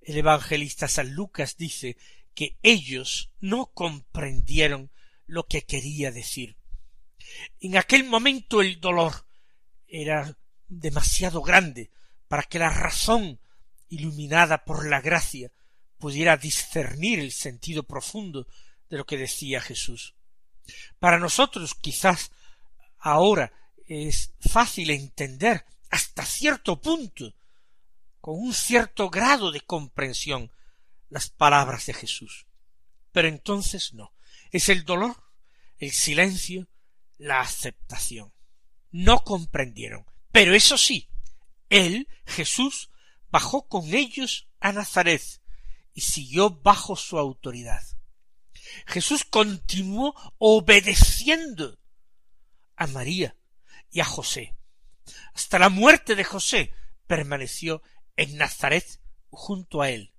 El 0.00 0.18
evangelista 0.18 0.88
San 0.88 1.14
Lucas 1.14 1.56
dice 1.56 1.96
que 2.34 2.56
ellos 2.62 3.30
no 3.40 3.66
comprendieron 3.66 4.90
lo 5.26 5.46
que 5.46 5.62
quería 5.62 6.10
decir. 6.10 6.56
En 7.60 7.76
aquel 7.76 8.04
momento 8.04 8.60
el 8.60 8.80
dolor 8.80 9.26
era 9.86 10.36
demasiado 10.68 11.42
grande 11.42 11.90
para 12.28 12.42
que 12.42 12.58
la 12.58 12.70
razón, 12.70 13.40
iluminada 13.88 14.64
por 14.64 14.88
la 14.88 15.00
gracia, 15.00 15.52
pudiera 15.98 16.36
discernir 16.36 17.20
el 17.20 17.32
sentido 17.32 17.84
profundo 17.84 18.46
de 18.90 18.98
lo 18.98 19.06
que 19.06 19.16
decía 19.16 19.60
Jesús. 19.60 20.14
Para 20.98 21.18
nosotros 21.18 21.74
quizás 21.74 22.30
ahora 22.98 23.52
es 23.86 24.32
fácil 24.40 24.90
entender 24.90 25.64
hasta 25.90 26.24
cierto 26.24 26.80
punto, 26.80 27.34
con 28.24 28.38
un 28.38 28.54
cierto 28.54 29.10
grado 29.10 29.52
de 29.52 29.60
comprensión, 29.60 30.50
las 31.10 31.28
palabras 31.28 31.84
de 31.84 31.92
Jesús. 31.92 32.46
Pero 33.12 33.28
entonces 33.28 33.92
no. 33.92 34.14
Es 34.50 34.70
el 34.70 34.86
dolor, 34.86 35.14
el 35.76 35.92
silencio, 35.92 36.66
la 37.18 37.40
aceptación. 37.40 38.32
No 38.90 39.24
comprendieron. 39.24 40.06
Pero 40.32 40.54
eso 40.54 40.78
sí, 40.78 41.10
él, 41.68 42.08
Jesús, 42.24 42.90
bajó 43.28 43.68
con 43.68 43.92
ellos 43.92 44.48
a 44.58 44.72
Nazaret 44.72 45.42
y 45.92 46.00
siguió 46.00 46.48
bajo 46.48 46.96
su 46.96 47.18
autoridad. 47.18 47.82
Jesús 48.86 49.26
continuó 49.26 50.14
obedeciendo 50.38 51.78
a 52.74 52.86
María 52.86 53.36
y 53.90 54.00
a 54.00 54.06
José. 54.06 54.56
Hasta 55.34 55.58
la 55.58 55.68
muerte 55.68 56.14
de 56.14 56.24
José 56.24 56.72
permaneció 57.06 57.82
en 58.16 58.36
Nazaret 58.36 59.00
junto 59.30 59.82
a 59.82 59.90
él. 59.90 60.12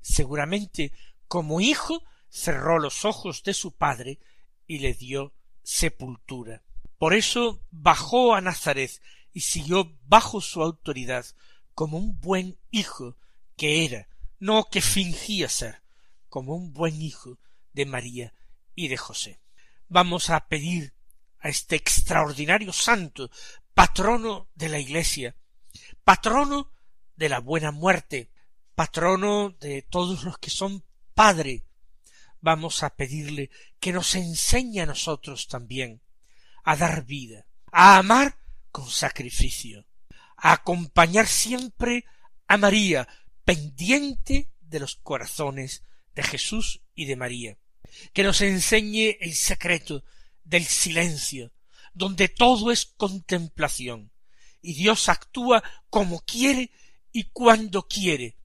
Seguramente 0.00 0.92
como 1.28 1.60
hijo 1.60 2.02
cerró 2.28 2.78
los 2.78 3.04
ojos 3.04 3.42
de 3.42 3.54
su 3.54 3.72
padre 3.72 4.18
y 4.66 4.78
le 4.78 4.94
dio 4.94 5.32
sepultura. 5.62 6.62
Por 6.98 7.14
eso 7.14 7.62
bajó 7.70 8.34
a 8.34 8.40
Nazaret 8.40 9.00
y 9.32 9.40
siguió 9.40 9.96
bajo 10.04 10.40
su 10.40 10.62
autoridad 10.62 11.24
como 11.74 11.98
un 11.98 12.20
buen 12.20 12.58
hijo 12.70 13.16
que 13.56 13.84
era, 13.84 14.08
no 14.38 14.68
que 14.70 14.80
fingía 14.80 15.48
ser, 15.48 15.82
como 16.28 16.54
un 16.54 16.72
buen 16.72 17.00
hijo 17.00 17.38
de 17.72 17.86
María 17.86 18.34
y 18.74 18.88
de 18.88 18.96
José. 18.96 19.40
Vamos 19.88 20.30
a 20.30 20.48
pedir 20.48 20.92
a 21.38 21.48
este 21.48 21.76
extraordinario 21.76 22.72
santo, 22.72 23.30
patrono 23.74 24.48
de 24.54 24.68
la 24.68 24.78
Iglesia, 24.78 25.36
patrono 26.04 26.70
de 27.20 27.28
la 27.28 27.38
buena 27.38 27.70
muerte, 27.70 28.30
patrono 28.74 29.50
de 29.60 29.82
todos 29.82 30.24
los 30.24 30.38
que 30.38 30.48
son 30.48 30.82
padre, 31.12 31.66
vamos 32.40 32.82
a 32.82 32.96
pedirle 32.96 33.50
que 33.78 33.92
nos 33.92 34.14
enseñe 34.14 34.80
a 34.80 34.86
nosotros 34.86 35.46
también 35.46 36.00
a 36.64 36.76
dar 36.76 37.04
vida, 37.04 37.44
a 37.70 37.98
amar 37.98 38.38
con 38.72 38.88
sacrificio, 38.88 39.86
a 40.34 40.52
acompañar 40.52 41.26
siempre 41.26 42.06
a 42.46 42.56
María, 42.56 43.06
pendiente 43.44 44.50
de 44.62 44.80
los 44.80 44.96
corazones 44.96 45.82
de 46.14 46.22
Jesús 46.22 46.80
y 46.94 47.04
de 47.04 47.16
María, 47.16 47.58
que 48.14 48.24
nos 48.24 48.40
enseñe 48.40 49.18
el 49.20 49.34
secreto 49.34 50.04
del 50.42 50.64
silencio, 50.64 51.52
donde 51.92 52.28
todo 52.28 52.70
es 52.72 52.86
contemplación, 52.86 54.10
y 54.62 54.72
Dios 54.72 55.10
actúa 55.10 55.62
como 55.90 56.20
quiere 56.20 56.70
y 57.12 57.24
cuando 57.24 57.86
quiere, 57.86 58.36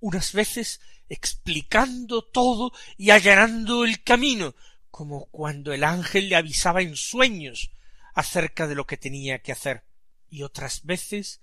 unas 0.00 0.32
veces 0.32 0.80
explicando 1.08 2.22
todo 2.24 2.72
y 2.96 3.10
allanando 3.10 3.84
el 3.84 4.02
camino, 4.02 4.54
como 4.90 5.26
cuando 5.26 5.72
el 5.72 5.84
ángel 5.84 6.28
le 6.28 6.36
avisaba 6.36 6.82
en 6.82 6.96
sueños 6.96 7.70
acerca 8.14 8.66
de 8.66 8.74
lo 8.74 8.86
que 8.86 8.96
tenía 8.96 9.40
que 9.40 9.52
hacer, 9.52 9.84
y 10.28 10.42
otras 10.42 10.84
veces 10.84 11.42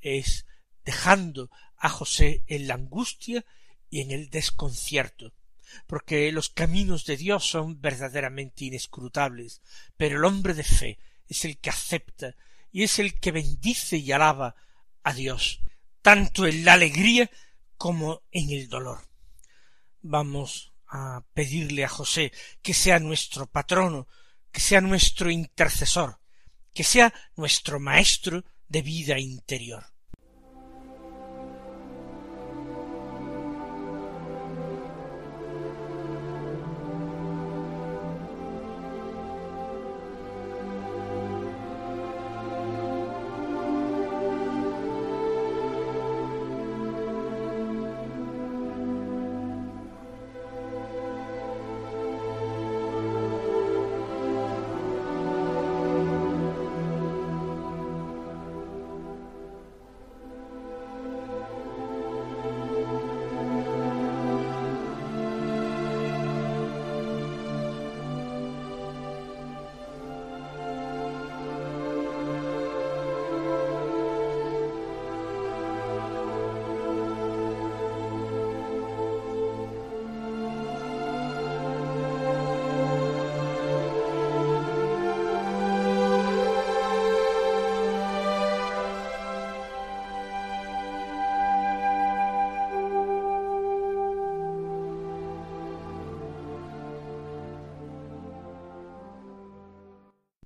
es 0.00 0.46
dejando 0.84 1.50
a 1.76 1.88
José 1.88 2.44
en 2.46 2.68
la 2.68 2.74
angustia 2.74 3.44
y 3.90 4.00
en 4.00 4.10
el 4.10 4.30
desconcierto, 4.30 5.32
porque 5.86 6.30
los 6.32 6.50
caminos 6.50 7.04
de 7.04 7.16
Dios 7.16 7.48
son 7.48 7.80
verdaderamente 7.80 8.64
inescrutables, 8.64 9.60
pero 9.96 10.18
el 10.18 10.24
hombre 10.24 10.54
de 10.54 10.64
fe 10.64 10.98
es 11.28 11.44
el 11.44 11.58
que 11.58 11.70
acepta 11.70 12.36
y 12.70 12.82
es 12.82 12.98
el 12.98 13.18
que 13.18 13.32
bendice 13.32 13.96
y 13.96 14.12
alaba 14.12 14.56
a 15.04 15.12
Dios, 15.12 15.60
tanto 16.02 16.46
en 16.46 16.64
la 16.64 16.72
alegría 16.72 17.30
como 17.76 18.22
en 18.32 18.50
el 18.50 18.68
dolor. 18.68 19.06
Vamos 20.00 20.72
a 20.88 21.24
pedirle 21.32 21.84
a 21.84 21.88
José 21.88 22.32
que 22.62 22.74
sea 22.74 22.98
nuestro 22.98 23.46
patrono, 23.46 24.08
que 24.50 24.60
sea 24.60 24.80
nuestro 24.80 25.30
intercesor, 25.30 26.20
que 26.72 26.84
sea 26.84 27.12
nuestro 27.36 27.78
maestro 27.78 28.44
de 28.68 28.82
vida 28.82 29.18
interior. 29.18 29.93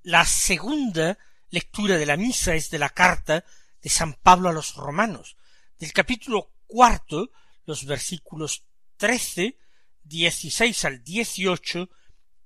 La 0.09 0.25
segunda 0.25 1.19
lectura 1.51 1.95
de 1.95 2.07
la 2.07 2.17
misa 2.17 2.55
es 2.55 2.71
de 2.71 2.79
la 2.79 2.89
carta 2.89 3.45
de 3.79 3.89
San 3.89 4.15
Pablo 4.15 4.49
a 4.49 4.51
los 4.51 4.73
romanos, 4.73 5.37
del 5.77 5.93
capítulo 5.93 6.51
cuarto, 6.65 7.29
los 7.67 7.85
versículos 7.85 8.63
trece, 8.97 9.59
dieciséis 10.01 10.83
al 10.83 11.03
dieciocho 11.03 11.91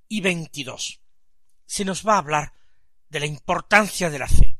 y 0.08 0.20
veintidós. 0.20 1.00
Se 1.64 1.86
nos 1.86 2.06
va 2.06 2.16
a 2.16 2.18
hablar 2.18 2.52
de 3.08 3.20
la 3.20 3.26
importancia 3.26 4.10
de 4.10 4.18
la 4.18 4.28
fe. 4.28 4.58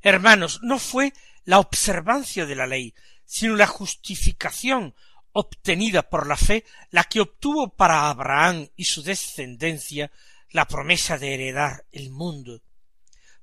Hermanos, 0.00 0.60
no 0.62 0.78
fue 0.78 1.12
la 1.44 1.58
observancia 1.58 2.46
de 2.46 2.54
la 2.54 2.66
ley, 2.66 2.94
sino 3.26 3.54
la 3.54 3.66
justificación 3.66 4.94
obtenida 5.32 6.08
por 6.08 6.26
la 6.26 6.38
fe 6.38 6.64
la 6.88 7.04
que 7.04 7.20
obtuvo 7.20 7.76
para 7.76 8.08
Abraham 8.08 8.70
y 8.76 8.84
su 8.84 9.02
descendencia 9.02 10.10
la 10.54 10.68
promesa 10.68 11.18
de 11.18 11.34
heredar 11.34 11.84
el 11.90 12.10
mundo. 12.10 12.62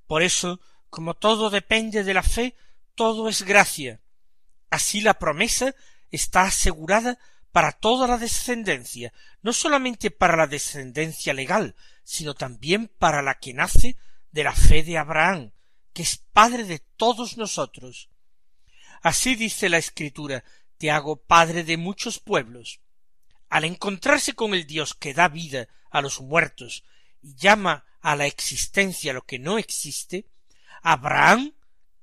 Por 0.07 0.23
eso, 0.23 0.61
como 0.89 1.13
todo 1.13 1.49
depende 1.49 2.05
de 2.05 2.13
la 2.13 2.23
fe, 2.23 2.55
todo 2.95 3.27
es 3.27 3.41
gracia. 3.41 3.99
Así 4.69 5.01
la 5.01 5.15
promesa 5.15 5.75
está 6.09 6.43
asegurada 6.43 7.19
para 7.51 7.73
toda 7.73 8.07
la 8.07 8.17
descendencia, 8.17 9.11
no 9.41 9.51
solamente 9.51 10.09
para 10.09 10.37
la 10.37 10.47
descendencia 10.47 11.33
legal, 11.33 11.75
sino 12.05 12.33
también 12.33 12.87
para 12.87 13.21
la 13.21 13.39
que 13.39 13.53
nace 13.53 13.97
de 14.31 14.45
la 14.45 14.55
fe 14.55 14.81
de 14.81 14.97
Abraham, 14.97 15.51
que 15.91 16.03
es 16.03 16.15
padre 16.15 16.63
de 16.63 16.79
todos 16.79 17.35
nosotros. 17.35 18.09
Así 19.01 19.35
dice 19.35 19.67
la 19.67 19.79
Escritura, 19.79 20.45
te 20.77 20.91
hago 20.91 21.17
padre 21.17 21.65
de 21.65 21.75
muchos 21.75 22.19
pueblos. 22.19 22.79
Al 23.49 23.65
encontrarse 23.65 24.31
con 24.31 24.53
el 24.53 24.65
Dios 24.65 24.93
que 24.93 25.13
da 25.13 25.27
vida 25.27 25.67
a 25.89 25.99
los 25.99 26.21
muertos 26.21 26.85
llama 27.21 27.85
a 28.01 28.15
la 28.15 28.25
existencia 28.25 29.13
lo 29.13 29.23
que 29.23 29.39
no 29.39 29.57
existe, 29.57 30.25
Abraham 30.81 31.53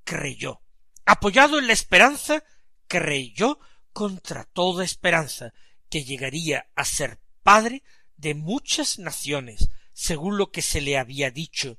creyó. 0.04 0.62
Apoyado 1.04 1.58
en 1.58 1.66
la 1.66 1.72
esperanza, 1.72 2.44
creyó 2.86 3.58
contra 3.92 4.44
toda 4.44 4.84
esperanza 4.84 5.52
que 5.88 6.04
llegaría 6.04 6.68
a 6.74 6.84
ser 6.84 7.18
padre 7.42 7.82
de 8.16 8.34
muchas 8.34 8.98
naciones, 8.98 9.68
según 9.92 10.38
lo 10.38 10.50
que 10.50 10.62
se 10.62 10.80
le 10.80 10.98
había 10.98 11.30
dicho. 11.30 11.78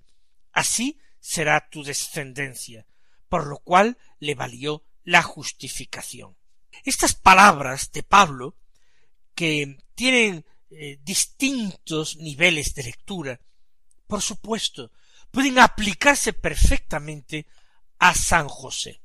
Así 0.52 1.00
será 1.20 1.70
tu 1.70 1.84
descendencia, 1.84 2.86
por 3.28 3.48
lo 3.48 3.60
cual 3.60 3.98
le 4.20 4.36
valió 4.36 4.84
la 5.04 5.22
justificación. 5.22 6.36
Estas 6.84 7.14
palabras 7.14 7.92
de 7.92 8.04
Pablo, 8.04 8.56
que 9.36 9.78
tienen 9.96 10.46
eh, 10.72 11.00
distintos 11.04 12.18
niveles 12.18 12.74
de 12.76 12.84
lectura, 12.84 13.40
por 14.08 14.22
supuesto, 14.22 14.92
pueden 15.32 15.60
aplicarse 15.60 16.34
perfectamente 16.34 17.46
a 18.00 18.14
San 18.14 18.48
José. 18.48 19.02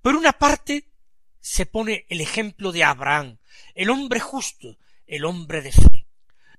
Por 0.00 0.16
una 0.16 0.32
parte, 0.32 0.88
se 1.40 1.66
pone 1.66 2.06
el 2.08 2.20
ejemplo 2.20 2.72
de 2.72 2.84
Abraham, 2.84 3.38
el 3.74 3.90
hombre 3.90 4.20
justo, 4.20 4.78
el 5.06 5.24
hombre 5.24 5.62
de 5.62 5.72
fe. 5.72 6.06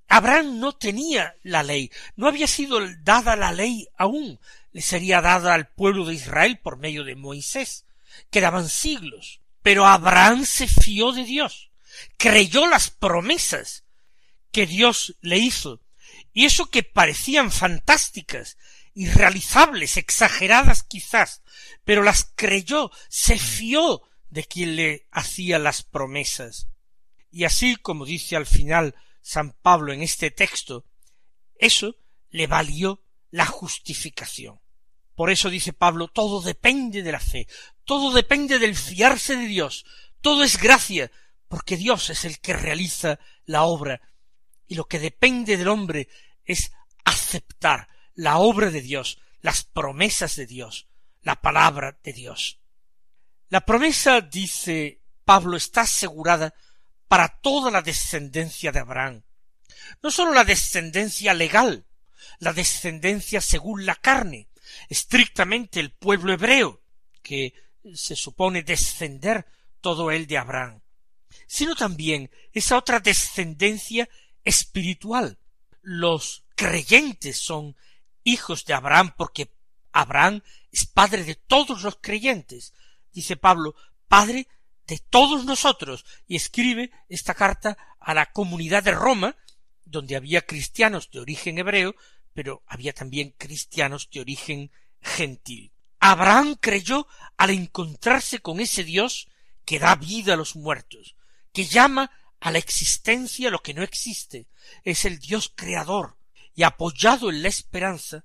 Abraham 0.08 0.58
no 0.58 0.74
tenía 0.74 1.36
la 1.42 1.62
ley, 1.62 1.90
no 2.16 2.28
había 2.28 2.46
sido 2.46 2.80
dada 3.02 3.36
la 3.36 3.52
ley 3.52 3.86
aún, 3.96 4.40
le 4.72 4.80
sería 4.80 5.20
dada 5.20 5.54
al 5.54 5.68
pueblo 5.68 6.06
de 6.06 6.14
Israel 6.14 6.58
por 6.58 6.78
medio 6.78 7.04
de 7.04 7.14
Moisés. 7.14 7.84
Quedaban 8.30 8.68
siglos. 8.68 9.40
Pero 9.62 9.86
Abraham 9.86 10.46
se 10.46 10.66
fió 10.66 11.12
de 11.12 11.24
Dios, 11.24 11.70
creyó 12.16 12.66
las 12.66 12.90
promesas 12.90 13.84
que 14.50 14.66
Dios 14.66 15.16
le 15.20 15.38
hizo, 15.38 15.80
y 16.32 16.44
eso 16.44 16.66
que 16.66 16.82
parecían 16.82 17.50
fantásticas, 17.50 18.56
irrealizables, 18.94 19.96
exageradas 19.96 20.82
quizás, 20.82 21.42
pero 21.84 22.02
las 22.02 22.32
creyó, 22.34 22.90
se 23.08 23.38
fió 23.38 24.02
de 24.30 24.44
quien 24.44 24.76
le 24.76 25.06
hacía 25.10 25.58
las 25.58 25.82
promesas. 25.82 26.68
Y 27.30 27.44
así 27.44 27.76
como 27.76 28.04
dice 28.04 28.36
al 28.36 28.46
final 28.46 28.94
San 29.20 29.52
Pablo 29.52 29.92
en 29.92 30.02
este 30.02 30.30
texto, 30.30 30.84
eso 31.58 31.96
le 32.30 32.46
valió 32.46 33.02
la 33.30 33.46
justificación. 33.46 34.60
Por 35.14 35.30
eso 35.30 35.50
dice 35.50 35.72
Pablo, 35.72 36.08
todo 36.08 36.40
depende 36.40 37.02
de 37.02 37.12
la 37.12 37.20
fe, 37.20 37.48
todo 37.84 38.12
depende 38.12 38.58
del 38.58 38.76
fiarse 38.76 39.36
de 39.36 39.46
Dios, 39.46 39.84
todo 40.20 40.44
es 40.44 40.58
gracia, 40.58 41.10
porque 41.48 41.76
Dios 41.76 42.10
es 42.10 42.24
el 42.24 42.38
que 42.38 42.52
realiza 42.52 43.18
la 43.44 43.64
obra, 43.64 44.00
y 44.68 44.74
lo 44.74 44.86
que 44.86 44.98
depende 44.98 45.56
del 45.56 45.68
hombre 45.68 46.08
es 46.44 46.72
aceptar 47.04 47.88
la 48.14 48.38
obra 48.38 48.70
de 48.70 48.82
Dios, 48.82 49.18
las 49.40 49.64
promesas 49.64 50.36
de 50.36 50.46
Dios, 50.46 50.86
la 51.22 51.40
palabra 51.40 51.98
de 52.02 52.12
Dios. 52.12 52.60
La 53.48 53.62
promesa, 53.62 54.20
dice 54.20 55.00
Pablo, 55.24 55.56
está 55.56 55.82
asegurada 55.82 56.54
para 57.08 57.28
toda 57.40 57.70
la 57.70 57.82
descendencia 57.82 58.70
de 58.70 58.80
Abraham. 58.80 59.22
No 60.02 60.10
sólo 60.10 60.32
la 60.34 60.44
descendencia 60.44 61.32
legal, 61.32 61.86
la 62.38 62.52
descendencia 62.52 63.40
según 63.40 63.86
la 63.86 63.94
carne, 63.94 64.48
estrictamente 64.88 65.80
el 65.80 65.92
pueblo 65.92 66.32
hebreo, 66.32 66.82
que 67.22 67.54
se 67.94 68.16
supone 68.16 68.62
descender 68.62 69.46
todo 69.80 70.10
él 70.10 70.26
de 70.26 70.38
Abraham, 70.38 70.80
sino 71.46 71.74
también 71.74 72.30
esa 72.52 72.76
otra 72.76 73.00
descendencia 73.00 74.08
espiritual. 74.44 75.38
Los 75.82 76.44
creyentes 76.54 77.38
son 77.38 77.76
hijos 78.24 78.64
de 78.64 78.74
Abraham 78.74 79.14
porque 79.16 79.50
Abraham 79.92 80.42
es 80.70 80.86
padre 80.86 81.24
de 81.24 81.34
todos 81.34 81.82
los 81.82 81.98
creyentes. 82.00 82.74
Dice 83.12 83.36
Pablo, 83.36 83.74
padre 84.06 84.48
de 84.86 84.98
todos 84.98 85.44
nosotros, 85.44 86.04
y 86.26 86.36
escribe 86.36 86.90
esta 87.08 87.34
carta 87.34 87.76
a 88.00 88.14
la 88.14 88.32
comunidad 88.32 88.82
de 88.82 88.92
Roma, 88.92 89.36
donde 89.84 90.16
había 90.16 90.42
cristianos 90.42 91.10
de 91.10 91.20
origen 91.20 91.58
hebreo, 91.58 91.94
pero 92.32 92.62
había 92.66 92.92
también 92.92 93.34
cristianos 93.36 94.08
de 94.10 94.20
origen 94.20 94.70
gentil. 95.00 95.72
Abraham 96.00 96.56
creyó 96.60 97.06
al 97.36 97.50
encontrarse 97.50 98.38
con 98.38 98.60
ese 98.60 98.84
Dios 98.84 99.28
que 99.64 99.78
da 99.78 99.94
vida 99.96 100.34
a 100.34 100.36
los 100.36 100.56
muertos, 100.56 101.16
que 101.52 101.64
llama 101.64 102.10
a 102.40 102.50
la 102.50 102.58
existencia 102.58 103.50
lo 103.50 103.60
que 103.60 103.74
no 103.74 103.82
existe, 103.82 104.46
es 104.84 105.04
el 105.04 105.18
Dios 105.18 105.52
creador, 105.54 106.16
y 106.54 106.62
apoyado 106.62 107.30
en 107.30 107.42
la 107.42 107.48
esperanza, 107.48 108.24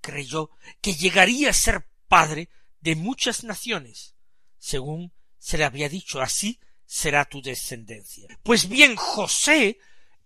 creyó 0.00 0.50
que 0.80 0.94
llegaría 0.94 1.50
a 1.50 1.54
ser 1.54 1.88
padre 2.08 2.48
de 2.80 2.94
muchas 2.94 3.44
naciones, 3.44 4.14
según 4.58 5.12
se 5.38 5.58
le 5.58 5.64
había 5.64 5.88
dicho 5.88 6.20
así 6.20 6.58
será 6.86 7.24
tu 7.24 7.42
descendencia. 7.42 8.28
Pues 8.42 8.68
bien, 8.68 8.96
José 8.96 9.78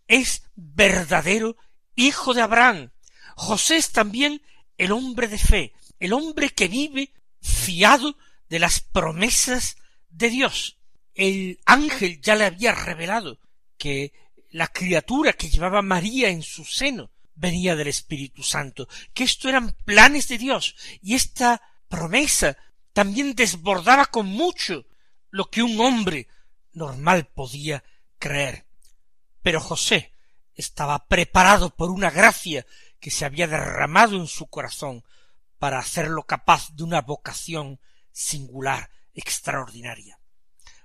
es 0.06 0.42
verdadero 0.54 1.56
hijo 1.94 2.34
de 2.34 2.42
Abraham. 2.42 2.92
José 3.36 3.76
es 3.76 3.92
también 3.92 4.42
el 4.76 4.92
hombre 4.92 5.28
de 5.28 5.38
fe, 5.38 5.72
el 5.98 6.12
hombre 6.12 6.50
que 6.50 6.68
vive 6.68 7.12
fiado 7.40 8.16
de 8.48 8.58
las 8.58 8.80
promesas 8.80 9.76
de 10.10 10.30
Dios. 10.30 10.78
El 11.20 11.60
ángel 11.66 12.18
ya 12.22 12.34
le 12.34 12.46
había 12.46 12.74
revelado 12.74 13.40
que 13.76 14.14
la 14.48 14.68
criatura 14.68 15.34
que 15.34 15.50
llevaba 15.50 15.82
María 15.82 16.30
en 16.30 16.42
su 16.42 16.64
seno 16.64 17.10
venía 17.34 17.76
del 17.76 17.88
Espíritu 17.88 18.42
Santo, 18.42 18.88
que 19.12 19.24
esto 19.24 19.50
eran 19.50 19.72
planes 19.84 20.28
de 20.28 20.38
Dios, 20.38 20.76
y 21.02 21.16
esta 21.16 21.60
promesa 21.88 22.56
también 22.94 23.34
desbordaba 23.34 24.06
con 24.06 24.28
mucho 24.28 24.86
lo 25.28 25.50
que 25.50 25.62
un 25.62 25.78
hombre 25.82 26.26
normal 26.72 27.26
podía 27.26 27.84
creer. 28.18 28.64
Pero 29.42 29.60
José 29.60 30.14
estaba 30.54 31.06
preparado 31.06 31.76
por 31.76 31.90
una 31.90 32.10
gracia 32.10 32.64
que 32.98 33.10
se 33.10 33.26
había 33.26 33.46
derramado 33.46 34.16
en 34.16 34.26
su 34.26 34.46
corazón 34.46 35.04
para 35.58 35.80
hacerlo 35.80 36.22
capaz 36.22 36.74
de 36.74 36.82
una 36.82 37.02
vocación 37.02 37.78
singular, 38.10 38.88
extraordinaria. 39.12 40.19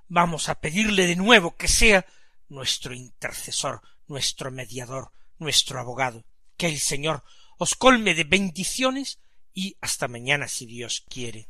Vamos 0.08 0.50
a 0.50 0.56
pedirle 0.56 1.08
de 1.08 1.16
nuevo 1.16 1.56
que 1.56 1.68
sea 1.68 2.06
nuestro 2.48 2.94
intercesor, 2.94 3.82
nuestro 4.08 4.52
mediador, 4.52 5.12
nuestro 5.40 5.80
abogado, 5.80 6.24
que 6.58 6.68
el 6.68 6.80
Señor 6.80 7.24
os 7.58 7.76
colme 7.76 8.14
de 8.14 8.24
bendiciones 8.24 9.20
y 9.54 9.78
hasta 9.82 10.08
mañana 10.08 10.48
si 10.48 10.66
Dios 10.66 11.04
quiere. 11.10 11.50